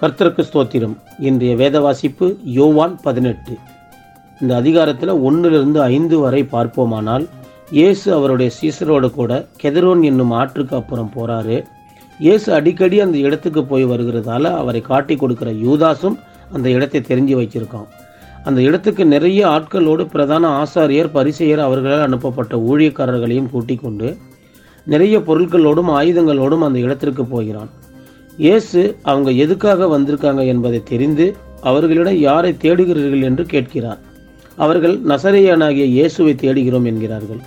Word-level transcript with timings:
கர்த்தருக்கு 0.00 0.42
ஸ்தோத்திரம். 0.48 0.92
இன்றைய 1.28 1.52
வேத 1.60 1.76
வாசிப்பு 1.84 2.26
யோவான் 2.56 2.92
பதினெட்டு. 3.06 3.54
இந்த 4.40 4.52
அதிகாரத்தில் 4.60 5.12
ஒன்றிலிருந்து 5.28 5.80
ஐந்து 5.94 6.16
வரை 6.24 6.42
பார்ப்போமானால் 6.52 7.24
இயேசு 7.78 8.06
அவருடைய 8.16 8.50
சீசரோடு 8.58 9.08
கூட 9.16 9.32
கெதரோன் 9.62 10.02
என்னும் 10.10 10.34
ஆற்றுக்கு 10.40 10.74
அப்புறம் 10.80 11.10
போறாரு. 11.16 11.56
இயேசு 12.26 12.48
அடிக்கடி 12.58 12.98
அந்த 13.06 13.16
இடத்துக்கு 13.26 13.64
போய் 13.72 13.86
வருகிறதால 13.92 14.52
அவரை 14.60 14.82
காட்டி 14.90 15.16
கொடுக்கிற 15.22 15.50
யூதாசும் 15.64 16.16
அந்த 16.56 16.68
இடத்தை 16.76 17.02
தெரிஞ்சு 17.10 17.34
வச்சிருக்கான். 17.40 17.88
அந்த 18.48 18.60
இடத்துக்கு 18.68 19.04
நிறைய 19.14 19.40
ஆட்களோடு 19.56 20.06
பிரதான 20.14 20.46
ஆசாரியர் 20.62 21.12
பரிசெயர் 21.18 21.66
அவர்களால் 21.66 22.06
அனுப்பப்பட்ட 22.08 22.56
ஊழியக்காரர்களையும் 22.70 23.50
கூட்டிக் 23.56 23.84
கொண்டு 23.84 24.10
நிறைய 24.86 25.16
பொருட்களோடும் 25.28 25.92
ஆயுதங்களோடும் 25.98 26.66
அந்த 26.68 26.78
இடத்திற்கு 26.86 27.24
போகிறான். 27.34 27.70
இயேசு 28.46 28.80
அவங்க 29.10 29.30
எதுக்காக 29.44 29.86
வந்திருக்காங்க 29.94 30.42
என்பதை 30.52 30.80
தெரிந்து 30.90 31.26
அவர்களிடம் 31.68 32.18
யாரை 32.28 32.52
தேடுகிறீர்கள் 32.64 33.24
என்று 33.28 33.44
கேட்கிறார். 33.52 34.00
அவர்கள் 34.64 34.94
நசரேயனாகிய 35.10 35.86
இயேசுவை 35.96 36.34
தேடுகிறோம் 36.42 36.86
என்கிறார்கள். 36.90 37.40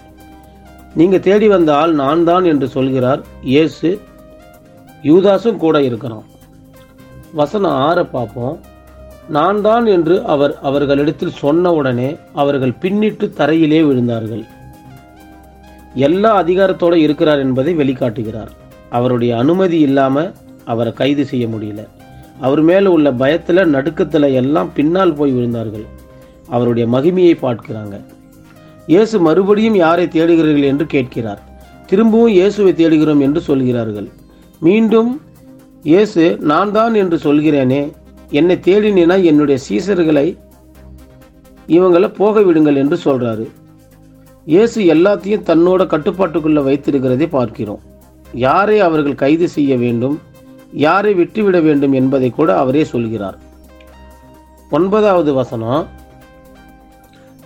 நீங்கள் 1.00 1.24
தேடி 1.28 1.48
வந்த 1.54 1.72
ஆள் 1.82 1.94
நான் 2.02 2.24
தான் 2.30 2.46
என்று 2.52 2.68
சொல்கிறார் 2.76 3.22
இயேசு. 3.54 3.90
யூதாசும் 5.10 5.62
கூட 5.64 5.78
இருக்கிறான். 5.90 6.26
வசனம் 7.40 7.78
ஆற 7.88 8.00
பார்ப்போம். 8.16 8.58
நான் 9.38 9.60
தான் 9.68 9.86
என்று 9.96 10.16
அவர் 10.34 10.54
அவர்களிடத்தில் 10.70 11.38
சொன்ன 11.44 11.74
உடனே 11.80 12.10
அவர்கள் 12.42 12.74
பின்னிட்டு 12.84 13.26
தரையிலே 13.40 13.82
விழுந்தார்கள். 13.90 14.44
எல்லா 16.08 16.32
அதிகாரத்தோட 16.44 16.96
இருக்கிறார் 17.06 17.44
என்பதை 17.46 17.72
வெளிக்காட்டுகிறார். 17.82 18.52
அவருடைய 18.98 19.32
அனுமதி 19.44 19.78
இல்லாமல் 19.88 20.32
அவரை 20.66 20.94
கைது 20.94 21.26
செய்ய 21.26 21.46
முடியல. 21.48 21.84
அவர் 22.46 22.62
மேலே 22.62 22.90
உள்ள 22.96 23.08
பயத்தில் 23.12 23.70
நடுக்கத்தில் 23.76 24.36
எல்லாம் 24.42 24.72
பின்னால் 24.78 25.14
போய் 25.14 25.36
விழுந்தார்கள். 25.38 25.86
அவருடைய 26.56 26.86
மகிமையை 26.96 27.36
பார்க்கிறாங்க. 27.46 27.96
இயேசு 28.88 29.20
மறுபடியும் 29.28 29.76
யாரை 29.76 30.06
தேடுகிறீர்கள் 30.08 30.70
என்று 30.72 30.86
கேட்கிறார். 30.86 31.42
திரும்பவும் 31.90 32.34
இயேசுவை 32.38 32.74
தேடுகிறோம் 32.74 33.22
என்று 33.28 33.42
சொல்கிறார்கள். 33.42 34.08
மீண்டும் 34.62 35.12
இயேசு 35.84 36.24
நான் 36.52 36.72
தான் 36.72 36.96
என்று 37.02 37.18
சொல்கிறேனே 37.28 37.82
என்னை 38.40 38.56
தேடினா 38.68 39.16
என்னுடைய 39.32 39.60
சீசர்களை 39.68 40.28
இவங்களை 41.78 42.08
போக 42.20 42.42
விடுங்கள் 42.42 42.80
என்று 42.84 42.98
சொல்கிறாரு 43.06 43.46
இயேசு 44.48 44.82
எல்லாத்தையும் 44.94 45.48
தன்னோட 45.50 45.82
கட்டுப்பாட்டுக்குள்ளே 45.94 46.62
வைத்திருக்கிறதை 46.68 47.28
பார்க்கிறோம். 47.38 47.82
யாரை 48.46 48.80
அவர்கள் 48.80 49.22
கைது 49.24 49.48
செய்ய 49.56 49.78
வேண்டும்? 49.78 50.18
யாரை 50.72 51.14
விட்டுவிட 51.14 51.60
வேண்டும் 51.60 51.94
என்பதை 51.94 52.30
கூட 52.30 52.58
அவரே 52.58 52.84
சொல்கிறார். 52.84 53.38
ஒன்பதாவது 54.70 55.34
வசனம் 55.34 55.88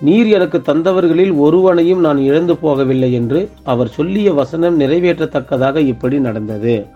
நீர் 0.00 0.26
எனக்கு 0.26 0.58
தந்தவர்களில் 0.58 1.38
ஒருவனையும் 1.38 2.00
நான் 2.00 2.18
இழந்து 2.18 2.54
போகவில்லை 2.54 3.12
என்று 3.12 3.50
அவர் 3.64 3.88
சொல்லிய 3.88 4.32
வசனம் 4.32 4.80
நிறைவேற்றத்தக்கதாக 4.80 5.76
இப்படி 5.76 6.18
நடந்தது. 6.18 6.86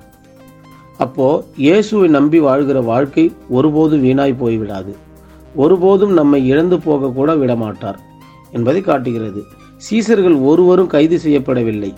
அப்போ 0.98 1.44
இயேசுவை 1.56 2.08
நம்பி 2.08 2.38
வாழ்கிற 2.38 2.80
வாழ்க்கை 2.80 3.32
ஒருபோதும் 3.48 4.04
வீணாய் 4.04 4.40
போய்விடாது. 4.42 4.94
ஒருபோதும் 5.54 6.12
நம்மை 6.12 6.46
இழந்து 6.46 6.80
போக 6.80 7.10
கூட 7.10 7.34
விடமாட்டார் 7.34 7.98
என்பதை 8.50 8.80
காட்டுகிறது. 8.80 9.42
சீசர்கள் 9.90 10.42
ஒருவரும் 10.42 10.86
கைது 10.86 11.20
செய்யப்படவில்லை. 11.24 11.94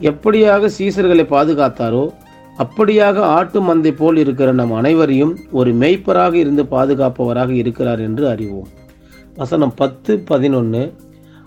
எப்படியாக 0.00 0.70
சீசர்களை 0.78 1.24
பாதுகாத்தாரோ 1.34 2.10
அப்படியாக 2.58 3.18
ஆட்டு 3.18 3.58
மந்தை 3.62 3.96
போல் 3.96 4.16
இருக்கிற 4.16 4.52
நம் 4.52 4.72
அனைவரையும் 4.72 5.38
ஒரு 5.50 5.72
மெய்ப்பராக 5.72 6.34
இருந்து 6.34 6.62
பாதுகாப்பவராக 6.62 7.50
இருக்கிறார் 7.50 8.00
என்று 8.00 8.28
அறிவோம். 8.28 8.68
வசனம் 9.36 9.74
பத்து 9.74 10.18
பதினொன்று 10.18 10.92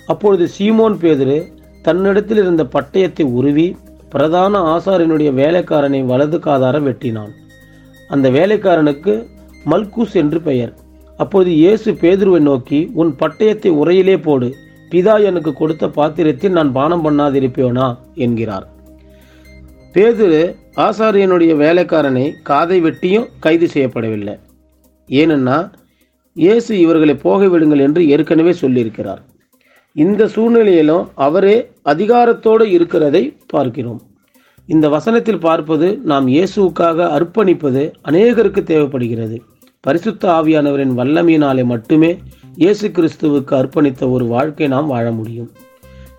அப்பொழுது 0.08 0.50
சீமோன் 0.60 0.96
பேதுரு 1.02 1.52
தன்னிடத்தில் 1.82 2.38
இருந்த 2.38 2.64
பட்டயத்தை 2.64 3.22
உருவி 3.22 3.78
பிரதான 4.10 4.60
ஆசாரியனுடைய 4.60 5.34
வேலைக்காரனை 5.34 6.06
வலது 6.06 6.38
காதார 6.38 6.80
வெட்டினான். 6.80 7.32
அந்த 8.10 8.30
வேலைக்காரனுக்கு 8.30 9.28
மல்கூஸ் 9.66 10.14
என்று 10.14 10.42
பெயர். 10.42 10.74
அப்போது 11.18 11.52
இயேசு 11.52 11.92
பேதுருவை 11.92 12.40
நோக்கி 12.40 12.92
உன் 12.94 13.16
பட்டயத்தை 13.20 13.72
உரையிலே 13.72 14.22
போடு. 14.22 14.56
பிதா 14.92 15.24
எனக்கு 15.24 15.54
கொடுத்த 15.54 15.90
பாத்திரத்தில் 15.90 16.52
நான் 16.52 16.72
பானம் 16.72 17.04
பண்ணாதிருப்பேனா? 17.06 17.98
என்கிறார். 18.16 18.68
பேதுரு 19.96 20.42
ஆசாரியனுடைய 20.86 21.52
வேலைக்காரனை 21.64 22.26
காதை 22.50 22.78
வெட்டியும் 22.84 23.26
கைது 23.40 23.68
செய்யப்படவில்லை. 23.74 24.36
ஏனென்னா 25.10 25.58
இயேசு 26.36 26.72
இவர்களை 26.80 27.16
போக 27.24 27.48
விடுங்கள் 27.48 27.80
என்று 27.80 28.02
ஏற்கனவே 28.08 28.54
சொல்லியிருக்கிறார். 28.62 29.22
இந்த 29.96 30.28
சூழ்நிலையிலும் 30.28 31.08
அவரே 31.16 31.56
அதிகாரத்தோடு 31.84 32.66
இருக்கிறதை 32.76 33.24
பார்க்கிறோம். 33.48 34.02
இந்த 34.70 34.86
வசனத்தில் 34.90 35.44
பார்ப்பது 35.48 35.88
நாம் 36.12 36.28
இயேசுவுக்காக 36.28 37.08
அர்ப்பணிப்பது 37.18 37.84
அநேகருக்கு 38.10 38.64
தேவைப்படுகிறது. 38.64 39.38
பரிசுத்த 39.82 40.24
ஆவியானவரின் 40.38 40.96
வல்லமையினாலே 41.00 41.64
மட்டுமே 41.74 42.12
இயேசு 42.64 42.88
கிறிஸ்துவுக்கு 42.88 43.54
அர்ப்பணித்த 43.62 44.12
ஒரு 44.12 44.26
வாழ்க்கை 44.26 44.68
நாம் 44.76 44.88
வாழ 44.88 45.06
முடியும். 45.12 45.52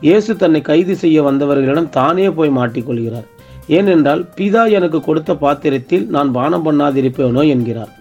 இயேசு 0.01 0.31
தன்னை 0.37 0.61
கைது 0.61 0.95
செய்ய 0.97 1.19
வந்தவர்களிடம் 1.23 1.93
தானே 1.99 2.31
போய் 2.31 2.57
மாட்டிக்கொள்கிறார். 2.59 3.27
ஏனென்றால் 3.67 4.23
பிதா 4.37 4.71
எனக்கு 4.71 5.01
கொடுத்த 5.01 5.35
பாத்திரத்தில் 5.35 6.07
நான் 6.07 6.31
பானம் 6.33 6.65
பண்ணாதிருப்பேனோ 6.67 7.49
என்கிறார். 7.49 7.93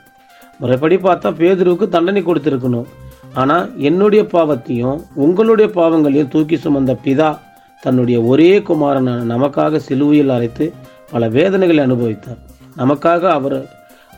முறைப்படி 0.60 0.96
பார்த்தா 0.96 1.30
பேதுருவுக்கு 1.42 1.88
தண்டனை 1.90 2.24
கொடுத்திருக்கணும். 2.24 2.88
ஆனால் 3.34 3.78
என்னுடைய 3.78 4.24
பாவத்தையும் 4.24 5.02
உங்களுடைய 5.16 5.72
பாவங்களையும் 5.72 6.28
தூக்கி 6.28 6.56
சுமந்த 6.56 6.96
பிதா 7.06 7.38
தன்னுடைய 7.82 8.22
ஒரே 8.22 8.62
குமாரனான 8.62 9.24
நமக்காக 9.34 9.78
சிலுவையில் 9.78 10.30
அரைத்து 10.30 10.74
பல 11.12 11.28
வேதனைகளை 11.28 11.84
அனுபவித்தார். 11.86 12.40
நமக்காக 12.78 13.22
அவர் 13.22 13.70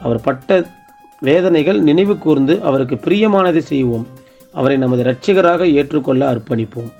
அவர் 0.02 0.22
பட்ட 0.22 0.66
வேதனைகள் 1.22 1.80
நினைவு 1.82 2.18
கூர்ந்து 2.18 2.62
அவருக்கு 2.62 2.96
பிரியமானதை 2.96 3.58
செய்வோம். 3.58 4.08
அவரை 4.53 4.78
நமது 4.78 5.03
இரட்சகராக 5.03 5.72
ஏற்றுக்கொள்ள 5.72 6.34
அர்ப்பணிப்போம். 6.34 6.92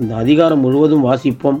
இந்த 0.00 0.16
அதிகாரம் 0.16 0.60
முழுவதும் 0.60 1.06
வாசிப்போம். 1.06 1.60